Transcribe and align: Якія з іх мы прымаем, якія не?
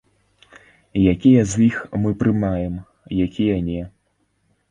Якія 1.13 1.43
з 1.51 1.59
іх 1.67 1.77
мы 2.05 2.13
прымаем, 2.23 2.79
якія 3.27 3.59
не? 3.67 3.81